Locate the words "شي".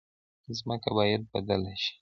1.81-1.89